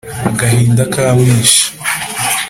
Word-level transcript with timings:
agahinda 0.29 0.83
kamwishe 0.93 1.61